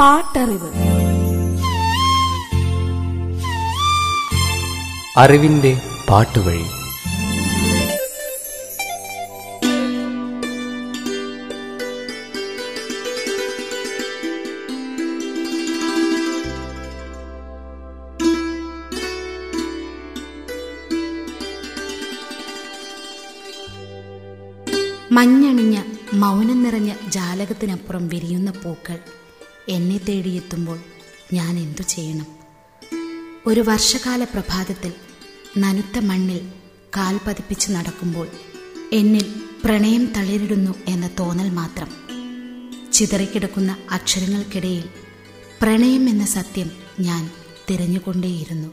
[0.00, 0.70] പാട്ടറിവ്.
[5.16, 6.64] അറിവിന്റെ പാട്ടുവഴി.
[25.12, 28.98] മഞ്ഞണിഞ്ഞ മൗനം നിറഞ്ഞ ജാലകത്തിനപ്പുറം വിരിയുന്ന പൂക്കൾ.
[29.68, 30.78] എന്നെ തേടിയെത്തുമ്പോൾ
[31.32, 32.26] ഞാൻ എന്തു ചെയ്യണം?
[33.46, 34.92] ഒരു വർഷകാല പ്രഭാതത്തിൽ
[35.58, 36.48] നനുത്ത മണ്ണിൽ
[36.96, 38.28] കാൽ പതിപ്പിച്ച് നടക്കുമ്പോൾ
[38.92, 39.34] എന്നിൽ
[39.64, 41.88] പ്രണയം തളിരിടുന്നു എന്ന തോന്നൽ മാത്രം.
[42.92, 44.84] ചിതറിക്കിടക്കുന്ന അക്ഷരങ്ങൾക്കിടയിൽ
[45.62, 47.30] പ്രണയം എന്ന സത്യം ഞാൻ
[47.70, 48.68] തിരഞ്ഞുകൊണ്ടേയിരുന്നു.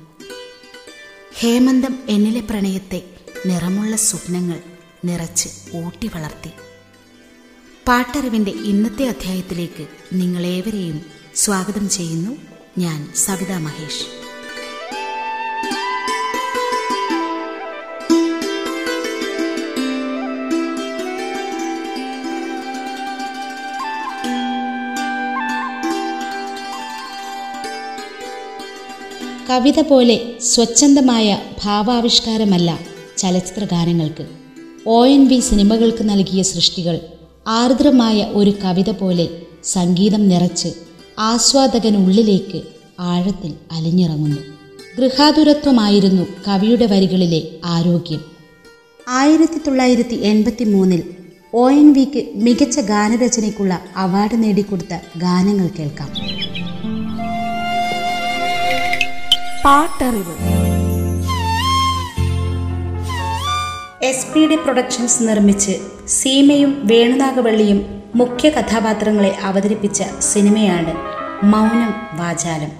[1.40, 3.16] ഹേമന്തം എന്നിലെ പ്രണയത്തെ
[3.46, 4.62] നിറമുള്ള സ്വപ്നങ്ങൾ
[5.06, 6.50] നിറച്ച് ഊട്ടി വളർത്തി.
[7.88, 10.98] പാട്ടറിവിന്റെ ഇന്നത്തെ അധ്യായത്തിലേക്ക് നിങ്ങളേവരെയും
[11.36, 12.34] സ്വാഗതം ചെയ്യുന്നു
[12.78, 14.06] ഞാൻ സവിത മഹേഷ്.
[29.50, 31.28] കവിത പോലെ സ്വച്ഛന്തമായ
[31.64, 32.70] ഭാവാവിഷ്കാരമല്ല
[33.18, 34.26] ചലച്ചിത്ര ഗാനങ്ങൾക്ക്
[34.86, 36.96] ഒ എൻ വി സിനിമകൾക്ക് നൽകിയ സൃഷ്ടികൾ
[37.48, 39.30] ആർദ്രമായ ഒരു കവിത പോലെ
[39.64, 40.70] സംഗീതം നിറച്ച്
[41.20, 42.62] ആസ്വാദകനുള്ളിലേക്ക്
[43.00, 44.38] ആഴത്തിൽ അലിഞ്ഞിറങ്ങുന്നു.
[44.98, 48.22] ഗൃഹാതുരത്വമായിരുന്നു കവിയുടെ വരികളിലെ ആരോഗ്യം.
[49.10, 51.04] ആയിരത്തി തൊള്ളായിരത്തി എൺപത്തി മൂന്നിൽ
[51.54, 56.10] ഒ എൻ വിക്ക് മികച്ച ഗാനരചനയ്ക്കുള്ള അവാർഡ് നേടിക്കൊടുത്ത ഗാനങ്ങൾ കേൾക്കാം.
[59.66, 60.63] പാട്ടറിവ്.
[64.08, 65.74] എസ് പി ഡി പ്രൊഡക്ഷൻസ് നിർമ്മിച്ച്
[66.08, 67.80] സീമയും വേണുനാഗവള്ളിയും
[68.16, 70.94] മുഖ്യ കഥാപാത്രങ്ങളെ അവതരിപ്പിച്ച സിനിമയാണ്
[71.46, 72.72] മൗനം വാചാലം.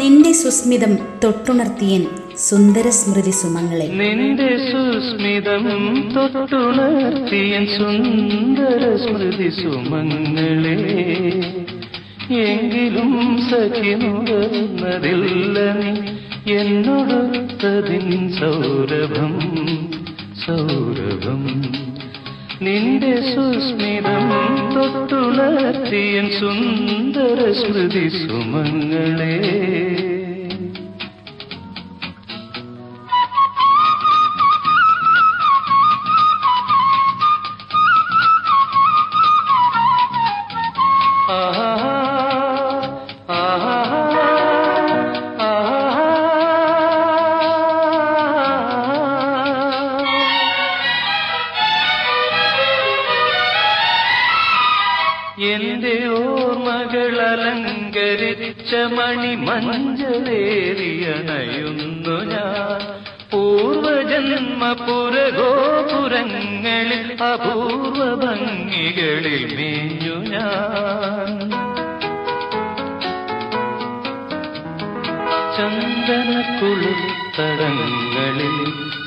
[0.00, 2.06] നിന്റെ സുസ്മിതം തൊട്ടുണർത്തിയൻ
[2.38, 3.86] സുന്ദര സ്മൃതി സുമങ്ങളെ.
[3.86, 5.64] നിന്റെ സുസ്മിതം
[6.16, 10.76] തൊട്ടുണർത്തിയൻ സുന്ദര സ്മൃതി സുമങ്ങളെ.
[12.34, 13.90] എങ്കിലും സഖി
[16.50, 19.34] എന്നോടൊത്തതിൻ സൗരഭം
[20.46, 21.72] സൗരഭം.
[22.62, 24.26] നിന്റെ സുസ്മിതം
[24.74, 29.89] തൊട്ടുണർത്തിയൻ സുന്ദര സ്മൃതി സുമങ്ങളെ.
[64.72, 66.42] പുരഗോപുരങ്ങളിൽ
[67.22, 71.34] അപൂർവ ഭംഗികളിൽ മേഞ്ഞു ഞാൻ.
[75.56, 76.30] ചന്ദന
[76.60, 78.56] കുളുത്തടങ്ങളിൽ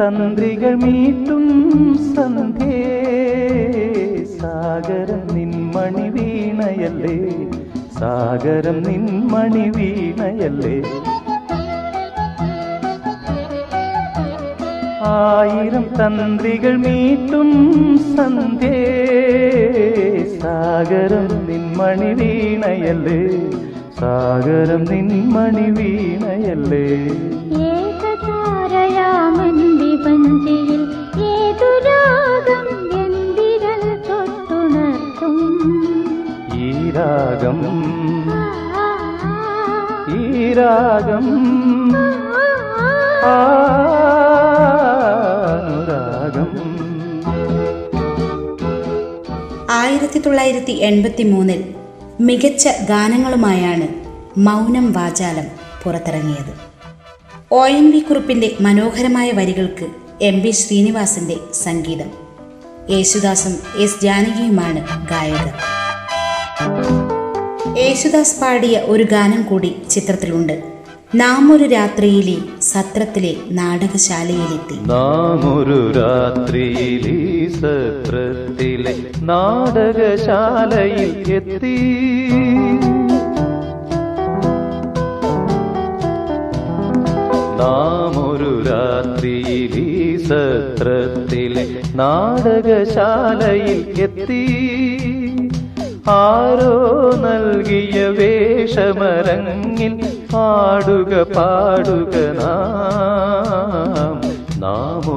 [0.00, 1.44] തന്ത്രികൾ മീട്ടും
[2.16, 2.78] സന്ധ്യേ.
[4.40, 7.16] സാഗരം നിൻമണി വീണയല്ലേ?
[7.98, 10.82] സാഗരം നിൻമണി വീണയല്ലേ?
[15.02, 17.50] ആയിരം തന്ത്രികൾ മീട്ടും
[18.16, 18.78] സന്ധ്യേ.
[20.42, 23.40] സാഗരം നിൻമണി വീണയല്ലേ?
[24.00, 26.86] സാഗരം നിൻമണി വീണയല്ലേ?
[30.30, 32.66] ഏതു രാഗം
[33.04, 35.36] എന്തിരൽ തൊട്ടുണർത്തും?
[36.54, 37.60] ഈ രാഗം
[40.14, 41.26] ഈ രാഗം
[49.70, 51.74] ആയിരത്തി തൊള്ളായിരത്തി എൺപത്തി മൂന്നിൽ
[52.20, 53.88] മികച്ച ഗാനങ്ങളുമായാണ്
[54.38, 55.46] മൗനം വാചാലം
[55.84, 56.52] പുറത്തിറങ്ങിയത്.
[57.52, 62.10] ഒ എൻ വി കുറുപ്പിന്റെ മനോഹരമായ വരികൾക്ക് എം ബി ശ്രീനിവാസന്റെ സംഗീതം.
[62.90, 65.52] യേശുദാസും എസ് ജാനകിയുമാണ് ഗായകർ.
[67.76, 70.62] യേശുദാസ് പാടിയ ഒരു ഗാനം കൂടി ചിത്രത്തിലുണ്ട്.
[71.14, 74.88] നാം ഒരു രാത്രിയിലെ സത്രത്തിലെ നാടകശാലയിലെത്തി.
[74.88, 82.19] നാം ഒരു രാത്രിയിലെ സത്രത്തിലെ നാടകശാലയിൽ എത്തി.
[87.60, 88.52] നാം ഒരു
[90.28, 94.42] സത്രത്തിലെ നാടകശാലയിൽ എത്തി.
[96.08, 96.76] ആരോ
[97.18, 99.94] നൽകിയ വേഷമരങ്ങിൽ
[100.34, 104.16] പാടുക പാടുക നാം.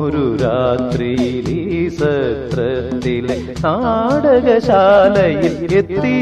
[0.04, 0.26] ഒരു
[1.90, 6.18] സത്രത്തിലെ നാടകശാലയിൽ എത്തി.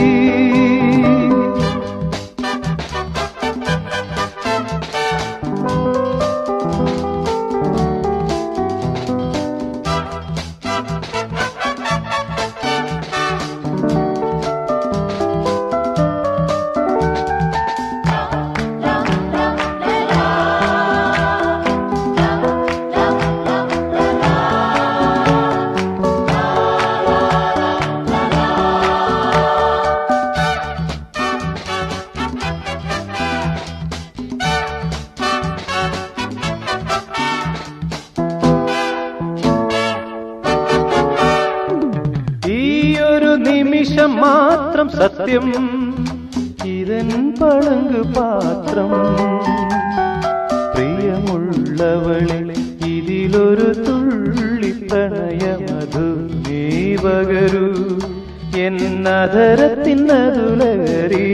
[59.01, 61.29] എന്നധരത്തിനതുലകരി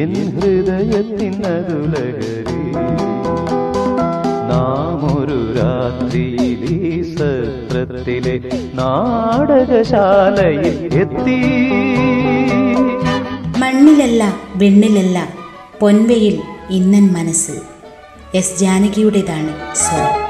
[0.00, 2.60] എൻ ഹൃദയത്തിനതുലകരി.
[4.50, 8.40] നാം ഒരു രാത്രിയിൽ ഈ സത്രത്തിലെ
[8.74, 11.38] നാടകശാലയിൽ എത്തി.
[13.58, 15.28] മണ്ണിലല്ല വെണ്ണിലല്ല
[15.80, 17.52] പൊൻവയിൽ ഇന്നൻ മനസ്സ്.
[18.34, 20.21] എസ് ജാനകിയുടേതാണ് സ്വരം.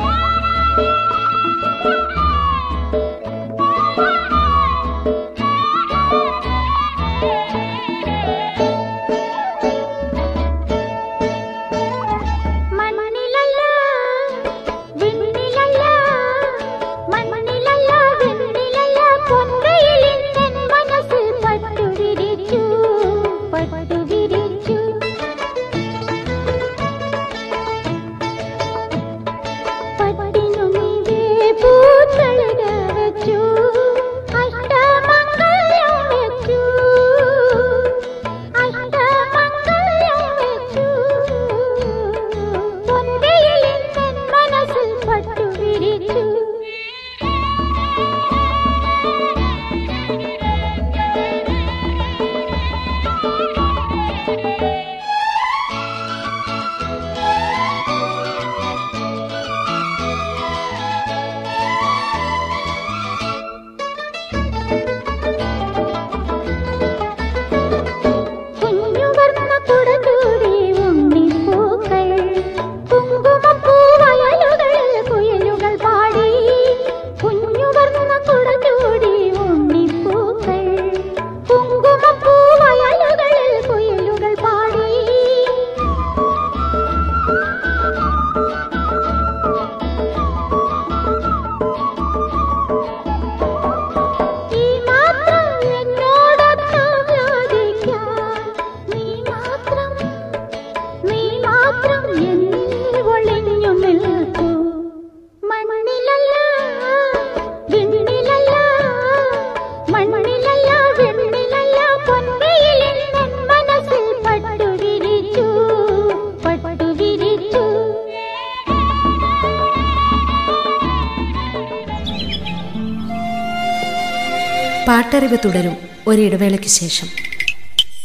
[124.88, 127.08] പാട്ടറിവ് തുടരും ഒരിടവേളയ്ക്ക് ശേഷം.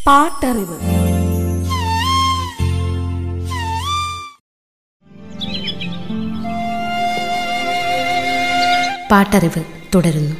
[0.07, 0.79] പാട്ടറിവ്.
[9.11, 9.63] പാട്ടറിവ്
[9.95, 10.35] തുടരുന്നു.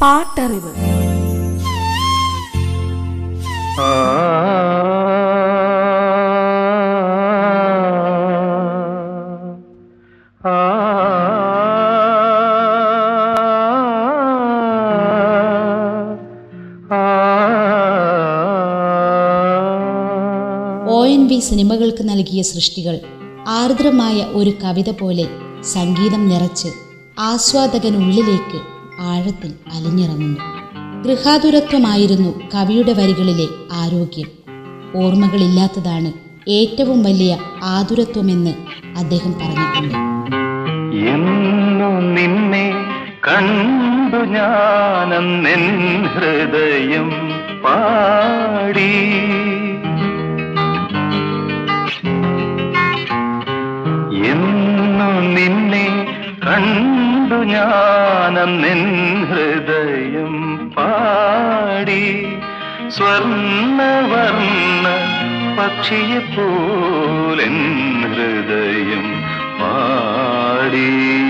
[0.00, 0.70] പാട്ടറിവ്.
[3.80, 4.61] ഒ
[21.42, 22.98] സിനിമകൾക്ക് നൽകിയ സൃഷ്ടികൾ.
[23.48, 25.26] ആർദ്രമായ ഒരു കവിത പോലെ
[25.62, 26.68] സംഗീതം നിറച്ച്
[27.18, 28.58] ആസ്വാദകനുള്ളിലേക്ക്
[29.00, 30.40] ആഴത്തിൽ അലിഞ്ഞിറങ്ങുന്നു.
[31.02, 34.28] ഗൃഹാതുരത്വമായിരുന്നു കവിയുടെ വരികളിലെ ആരോഗ്യം.
[34.96, 36.12] ഓർമ്മകളില്ലാത്തതാണ്
[36.50, 38.54] ഏറ്റവും വലിയ ആതുരത്വമെന്ന്
[38.96, 39.94] അദ്ദേഹം പറഞ്ഞിട്ടുണ്ട്.
[45.10, 47.08] നിന്നെ ഹൃദയം
[47.64, 48.92] പാടി.
[55.22, 55.86] നിന്നെ
[56.46, 58.62] കണ്ടു ഞാനം
[59.26, 60.34] ഹൃദയം
[60.76, 62.26] പാടി.
[62.88, 64.86] സ്വർണവർണ
[65.58, 67.56] പക്ഷിയെ പോലെൻ
[68.12, 69.22] ഹൃദയം
[69.60, 71.21] പാടി.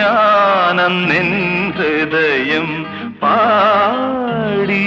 [0.00, 1.28] കണ്ടു നിൻ
[1.70, 2.86] ഹൃദയം
[3.22, 4.84] പാടി.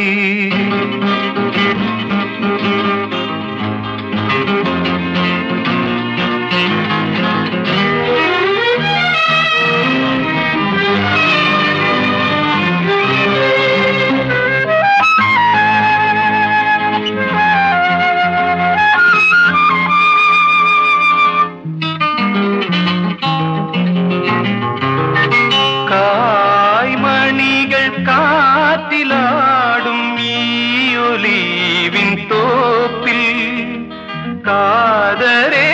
[34.47, 35.69] കാതരേ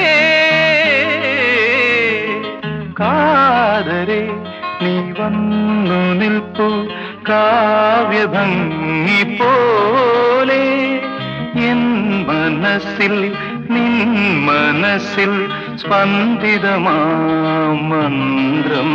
[3.00, 4.22] കാതരേ
[4.82, 6.68] നീ വന്നു നിൽപ്പു
[7.30, 10.64] കാവ്യഭംഗി പോലെ.
[11.70, 11.82] എൻ
[12.28, 13.16] മനസ്സിൽ
[13.70, 13.94] നിൻ
[14.46, 15.32] മനസ്സിൽ
[15.76, 16.98] സ്പന്ദിതമാ
[17.90, 18.92] മന്ത്രം.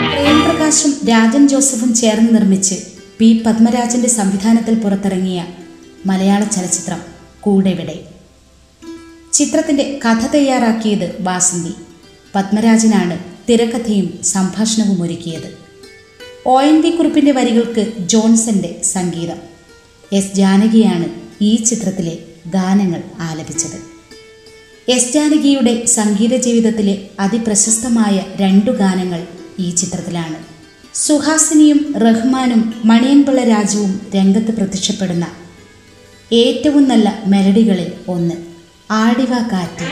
[0.06, 2.76] പ്രേംപ്രകാശും രാജൻ ജോസഫും ചേർന്ന് നിർമ്മിച്ച്
[3.18, 5.40] പി പത്മരാജന്റെ സംവിധാനത്തിൽ പുറത്തിറങ്ങിയ
[6.06, 6.98] മലയാള ചലച്ചിത്രം
[7.40, 8.00] കൂടെവിടെ?
[9.32, 11.72] ചിത്രത്തിന്റെ കഥ തയ്യാറാക്കിയത് വാസന്തി.
[12.34, 13.18] പത്മരാജനാണ്
[13.48, 15.58] തിരക്കഥയും സംഭാഷണവും ഒരുക്കിയത്.
[16.46, 19.36] ഒ എൻ വി കുറിപ്പിന്റെ വരികൾക്ക് ജോൺസന്റെ സംഗീതം.
[20.12, 21.04] എസ് ജാനകിയാണ്
[21.40, 23.92] ഈ ചിത്രത്തിലെ ഗാനങ്ങൾ ആലപിച്ചത്.
[24.88, 29.26] എസ് ജാനകിയുടെ സംഗീത ജീവിതത്തിലെ അതിപ്രശസ്തമായ രണ്ടു ഗാനങ്ങൾ
[29.58, 30.36] ഈ ചിത്രത്തിലാണ്.
[30.94, 35.26] സുഹാസിനിയും റഹ്മാനും മണിയൻപിള്ള രാജുവും രംഗത്ത് പ്രത്യക്ഷപ്പെടുന്ന
[36.32, 38.34] ഏറ്റവും നല്ല മെലഡികളിൽ ഒന്ന്.
[38.90, 39.86] ആടിവ കാറ്റ്.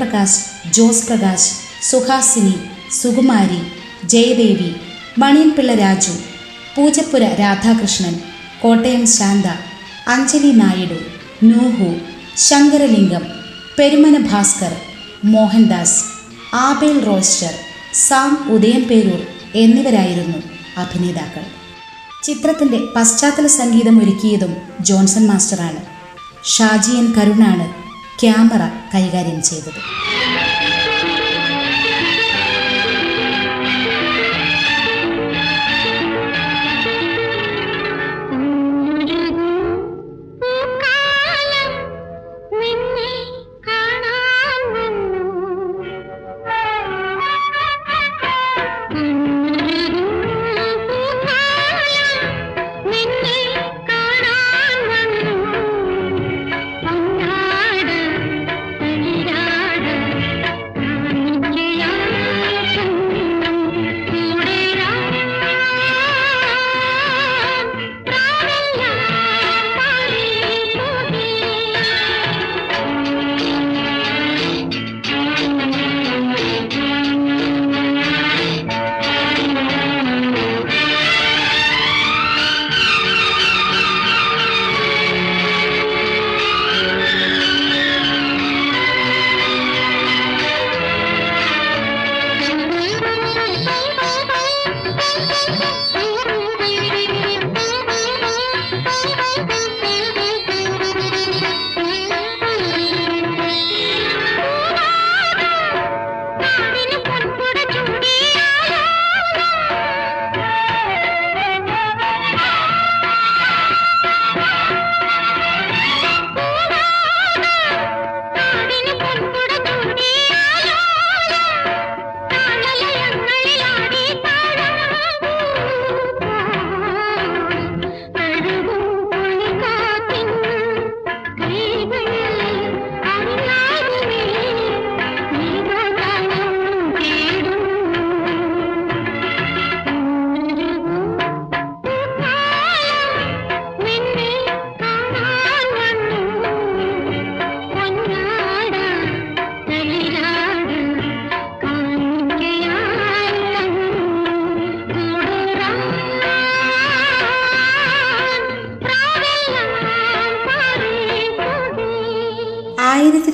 [0.00, 0.38] പ്രേംപ്രകാശ്
[0.74, 1.48] ജോസ് പ്രകാശ്
[1.88, 2.54] സുഹാസിനി
[2.98, 3.58] സുകുമാരി
[4.12, 4.68] ജയദേവി
[5.18, 6.14] മണിയൻപിള്ള രാജു
[6.74, 8.14] പൂജപ്പുര രാധാകൃഷ്ണൻ
[8.62, 9.46] കോട്ടയം ശാന്ത
[10.14, 10.98] അഞ്ജലി നായിഡു
[11.42, 11.88] നൂഹു
[12.36, 13.26] ശങ്കരലിംഗം
[13.78, 14.72] പെരുമന ഭാസ്കർ
[15.24, 15.98] മോഹൻദാസ്
[16.62, 17.52] ആബേൽ റോസ്റ്റർ
[18.06, 19.20] സാം ഉദയംപേരൂർ
[19.54, 20.40] എന്നിവരായിരുന്നു
[20.76, 21.44] അഭിനേതാക്കൾ.
[22.22, 25.80] ചിത്രത്തിന്റെ പശ്ചാത്തല സംഗീതം ഒരുക്കിയതും ജോൺസൺ മാസ്റ്ററാണ്.
[26.56, 27.68] ഷാജിയൻ കരുണാണ്
[28.20, 28.62] ക്യാമറ
[28.94, 29.80] കൈകാര്യം ചെയ്തത്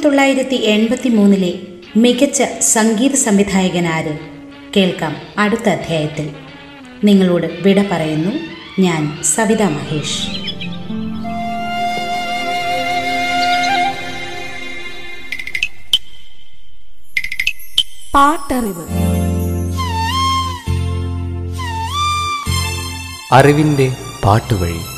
[0.07, 1.55] തൊള്ളായിരത്തി എൺപത്തി മൂന്നിലെ
[1.97, 4.19] മികച്ച സംഗീത സംവിധായകൻ ആര്
[4.77, 6.31] കേൾക്കാം അടുത്ത അധ്യായത്തിൽ.
[7.05, 8.31] നിങ്ങളോട് വിട പറയുന്നു
[8.81, 10.27] ഞാൻ സവിത മഹേഷ്.
[18.14, 18.87] പാട്ടറിവ്.
[23.33, 23.92] അറിവിന്റെ
[24.25, 24.96] പാട്ടുവഴി.